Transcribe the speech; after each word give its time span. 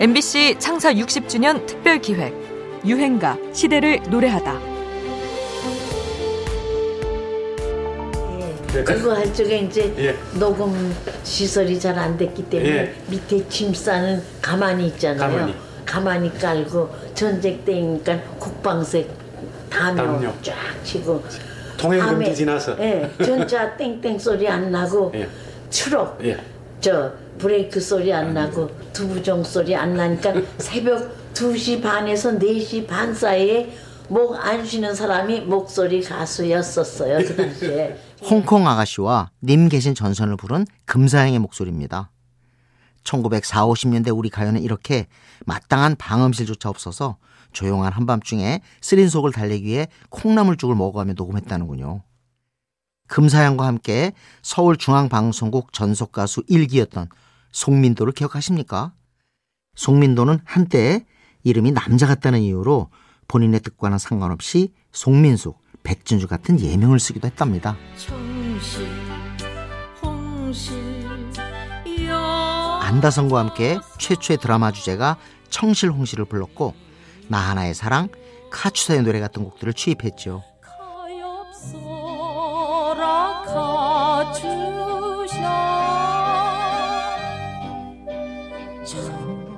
MBC 0.00 0.56
창사 0.58 0.94
60주년 0.94 1.66
특별 1.66 2.00
기획 2.00 2.32
유행가 2.86 3.36
시대를 3.52 4.00
노래하다. 4.08 4.58
예, 8.76 8.82
그거 8.82 9.14
할 9.14 9.30
적에 9.34 9.58
이제 9.58 9.92
예. 9.98 10.38
녹음 10.38 10.94
시설이 11.22 11.78
잘 11.78 11.98
안 11.98 12.16
됐기 12.16 12.44
때문에 12.48 12.70
예. 12.70 12.94
밑에 13.08 13.46
짐 13.50 13.74
싸는 13.74 14.22
가만히 14.40 14.86
있잖아요. 14.86 15.30
가만히. 15.36 15.54
가만히 15.84 16.38
깔고 16.38 16.88
전쟁 17.14 17.62
때니까 17.62 18.18
국방색 18.38 19.06
담요 19.68 19.96
담요. 19.96 20.34
쫙 20.40 20.54
치고 20.82 21.22
통행 21.76 22.00
금지 22.00 22.14
밤에, 22.14 22.32
지나서. 22.34 22.76
예, 22.80 23.10
전차 23.22 23.76
땡땡 23.76 24.18
소리 24.18 24.48
안 24.48 24.70
나고 24.72 25.12
예. 25.14 25.28
추록 25.68 26.16
예. 26.24 26.38
저 26.80 27.12
브레이크 27.40 27.80
소리 27.80 28.12
안 28.12 28.34
나고 28.34 28.70
두부종 28.92 29.42
소리 29.42 29.74
안 29.74 29.94
나니까 29.94 30.34
새벽 30.58 31.32
2시 31.34 31.82
반에서 31.82 32.38
4시 32.38 32.86
반 32.86 33.14
사이에 33.14 33.72
목 34.08 34.34
안 34.34 34.64
쉬는 34.66 34.94
사람이 34.94 35.42
목소리 35.42 36.02
가수였었어요 36.02 37.18
그 37.18 37.36
당시에 37.36 37.96
홍콩 38.28 38.66
아가씨와 38.66 39.30
님 39.42 39.68
계신 39.68 39.94
전선을 39.94 40.36
부른 40.36 40.66
금사양의 40.84 41.38
목소리입니다. 41.38 42.10
1940, 43.04 43.54
50년대 43.54 44.16
우리 44.16 44.28
가요는 44.28 44.62
이렇게 44.62 45.06
마땅한 45.46 45.96
방음실조차 45.96 46.68
없어서 46.68 47.16
조용한 47.52 47.92
한밤중에 47.92 48.60
쓰린 48.80 49.08
속을 49.08 49.32
달래기 49.32 49.64
위해 49.64 49.86
콩나물죽을 50.10 50.74
먹어가며 50.74 51.14
녹음했다는군요. 51.16 52.02
금사양과 53.06 53.66
함께 53.66 54.12
서울중앙방송국 54.42 55.72
전속가수 55.72 56.42
1기였던 56.42 57.08
송민도를 57.52 58.12
기억하십니까? 58.12 58.92
송민도는 59.74 60.40
한때 60.44 61.06
이름이 61.42 61.72
남자 61.72 62.06
같다는 62.06 62.40
이유로 62.40 62.90
본인의 63.28 63.60
뜻과는 63.60 63.98
상관없이 63.98 64.74
송민숙, 64.92 65.58
백진주 65.82 66.26
같은 66.28 66.60
예명을 66.60 66.98
쓰기도 66.98 67.26
했답니다. 67.26 67.76
청실 67.96 68.88
홍실 70.02 71.00
안다성과 72.90 73.38
함께 73.38 73.78
최초의 73.98 74.38
드라마 74.38 74.72
주제가 74.72 75.16
청실홍실을 75.50 76.24
불렀고 76.24 76.74
나 77.28 77.38
하나의 77.38 77.72
사랑, 77.72 78.08
카추사의 78.50 79.02
노래 79.02 79.20
같은 79.20 79.44
곡들을 79.44 79.72
취입했죠. 79.74 80.42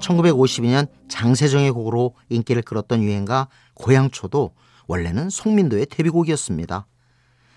1952년 0.00 0.88
장세정의 1.08 1.72
곡으로 1.72 2.14
인기를 2.28 2.62
끌었던 2.62 3.02
유행가 3.02 3.48
고향초도 3.74 4.54
원래는 4.86 5.30
송민도의 5.30 5.86
데뷔곡이었습니다. 5.86 6.86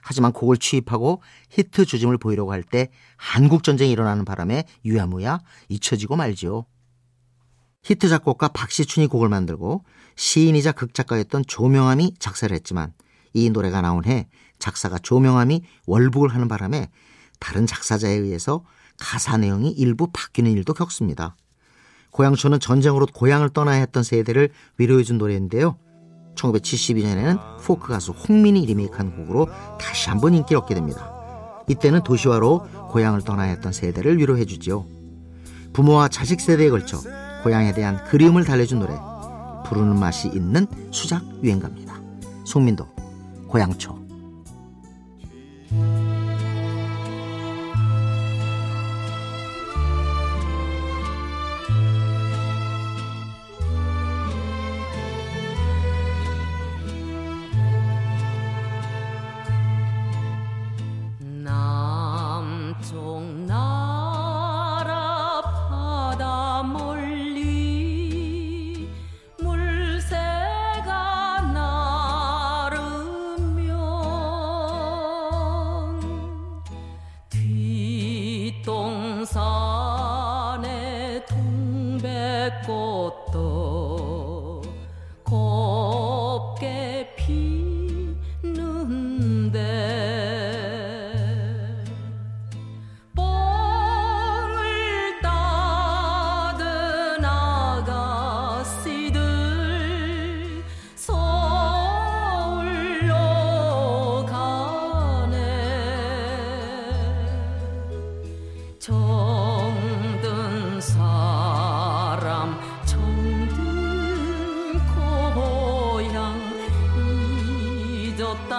하지만 0.00 0.32
곡을 0.32 0.56
취입하고 0.56 1.22
히트 1.50 1.86
조짐을 1.86 2.18
보이려고 2.18 2.52
할 2.52 2.64
때 2.64 2.88
한국 3.16 3.62
전쟁이 3.62 3.92
일어나는 3.92 4.24
바람에 4.24 4.64
유야무야 4.84 5.40
잊혀지고 5.68 6.16
말지요. 6.16 6.64
히트 7.84 8.08
작곡가 8.08 8.48
박시춘이 8.48 9.06
곡을 9.06 9.28
만들고 9.28 9.84
시인이자 10.16 10.72
극작가였던 10.72 11.44
조명암이 11.46 12.14
작사를 12.18 12.54
했지만 12.54 12.92
이 13.34 13.50
노래가 13.50 13.80
나온 13.80 14.04
해 14.04 14.28
작사가 14.58 14.98
조명암이 14.98 15.62
월북을 15.86 16.34
하는 16.34 16.48
바람에 16.48 16.90
다른 17.40 17.66
작사자에 17.66 18.12
의해서 18.12 18.64
가사 18.98 19.36
내용이 19.36 19.70
일부 19.70 20.10
바뀌는 20.12 20.50
일도 20.52 20.74
겪습니다. 20.74 21.36
고향초는 22.12 22.60
전쟁으로 22.60 23.06
고향을 23.06 23.50
떠나야 23.50 23.80
했던 23.80 24.02
세대를 24.02 24.50
위로해준 24.78 25.18
노래인데요. 25.18 25.76
1972년에는 26.36 27.38
포크 27.64 27.88
가수 27.88 28.12
홍민이 28.12 28.64
리메이크한 28.66 29.16
곡으로 29.16 29.48
다시 29.78 30.08
한번 30.08 30.34
인기를 30.34 30.60
얻게 30.60 30.74
됩니다. 30.74 31.10
이때는 31.68 32.02
도시화로 32.02 32.88
고향을 32.90 33.22
떠나야 33.22 33.50
했던 33.50 33.72
세대를 33.72 34.18
위로해주지요. 34.18 34.86
부모와 35.72 36.08
자식 36.08 36.40
세대에 36.40 36.70
걸쳐 36.70 36.98
고향에 37.42 37.72
대한 37.72 38.02
그리움을 38.04 38.44
달래준 38.44 38.78
노래 38.78 38.94
부르는 39.66 39.98
맛이 39.98 40.28
있는 40.28 40.66
수작 40.90 41.22
유행가입니다. 41.42 42.00
송민도 42.44 42.86
고향초 43.48 44.02